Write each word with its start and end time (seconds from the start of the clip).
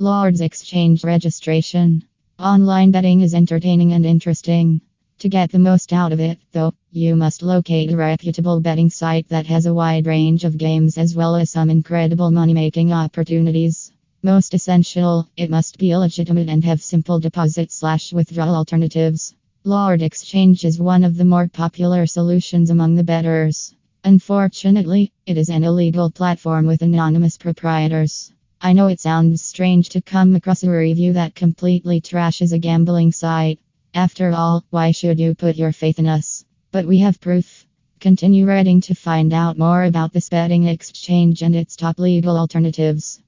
Lords 0.00 0.40
Exchange 0.40 1.02
Registration. 1.02 2.04
Online 2.38 2.92
betting 2.92 3.20
is 3.20 3.34
entertaining 3.34 3.94
and 3.94 4.06
interesting. 4.06 4.80
To 5.18 5.28
get 5.28 5.50
the 5.50 5.58
most 5.58 5.92
out 5.92 6.12
of 6.12 6.20
it, 6.20 6.38
though, 6.52 6.72
you 6.92 7.16
must 7.16 7.42
locate 7.42 7.90
a 7.90 7.96
reputable 7.96 8.60
betting 8.60 8.90
site 8.90 9.28
that 9.28 9.46
has 9.46 9.66
a 9.66 9.74
wide 9.74 10.06
range 10.06 10.44
of 10.44 10.56
games 10.56 10.98
as 10.98 11.16
well 11.16 11.34
as 11.34 11.50
some 11.50 11.68
incredible 11.68 12.30
money 12.30 12.54
making 12.54 12.92
opportunities. 12.92 13.90
Most 14.22 14.54
essential, 14.54 15.28
it 15.36 15.50
must 15.50 15.78
be 15.78 15.96
legitimate 15.96 16.48
and 16.48 16.62
have 16.64 16.80
simple 16.80 17.18
deposit 17.18 17.72
slash 17.72 18.12
withdrawal 18.12 18.54
alternatives. 18.54 19.34
Lord 19.64 20.00
Exchange 20.00 20.64
is 20.64 20.78
one 20.78 21.02
of 21.02 21.16
the 21.16 21.24
more 21.24 21.48
popular 21.48 22.06
solutions 22.06 22.70
among 22.70 22.94
the 22.94 23.02
bettors. 23.02 23.74
Unfortunately, 24.04 25.10
it 25.26 25.36
is 25.36 25.48
an 25.48 25.64
illegal 25.64 26.08
platform 26.08 26.66
with 26.66 26.82
anonymous 26.82 27.36
proprietors. 27.36 28.32
I 28.60 28.72
know 28.72 28.88
it 28.88 28.98
sounds 28.98 29.40
strange 29.40 29.90
to 29.90 30.00
come 30.00 30.34
across 30.34 30.64
a 30.64 30.70
review 30.70 31.12
that 31.12 31.36
completely 31.36 32.00
trashes 32.00 32.52
a 32.52 32.58
gambling 32.58 33.12
site. 33.12 33.60
After 33.94 34.32
all, 34.32 34.64
why 34.70 34.90
should 34.90 35.20
you 35.20 35.36
put 35.36 35.54
your 35.54 35.70
faith 35.70 36.00
in 36.00 36.08
us? 36.08 36.44
But 36.72 36.84
we 36.84 36.98
have 36.98 37.20
proof. 37.20 37.64
Continue 38.00 38.46
reading 38.46 38.80
to 38.80 38.96
find 38.96 39.32
out 39.32 39.58
more 39.58 39.84
about 39.84 40.12
this 40.12 40.28
betting 40.28 40.64
exchange 40.64 41.42
and 41.42 41.54
its 41.54 41.76
top 41.76 42.00
legal 42.00 42.36
alternatives. 42.36 43.16